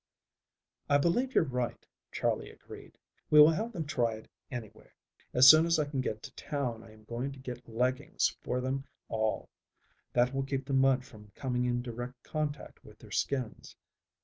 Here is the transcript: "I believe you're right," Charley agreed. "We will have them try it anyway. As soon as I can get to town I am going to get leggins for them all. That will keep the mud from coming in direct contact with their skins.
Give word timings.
"I 0.89 0.97
believe 0.97 1.35
you're 1.35 1.43
right," 1.43 1.85
Charley 2.11 2.49
agreed. 2.49 2.97
"We 3.29 3.39
will 3.39 3.51
have 3.51 3.71
them 3.71 3.85
try 3.85 4.13
it 4.15 4.27
anyway. 4.49 4.89
As 5.31 5.47
soon 5.47 5.67
as 5.67 5.77
I 5.77 5.85
can 5.85 6.01
get 6.01 6.23
to 6.23 6.33
town 6.33 6.81
I 6.81 6.91
am 6.91 7.03
going 7.03 7.31
to 7.33 7.37
get 7.39 7.69
leggins 7.69 8.35
for 8.41 8.59
them 8.61 8.85
all. 9.09 9.47
That 10.13 10.33
will 10.33 10.41
keep 10.41 10.65
the 10.65 10.73
mud 10.73 11.05
from 11.05 11.29
coming 11.35 11.65
in 11.65 11.83
direct 11.83 12.23
contact 12.23 12.83
with 12.83 12.97
their 12.97 13.11
skins. 13.11 13.75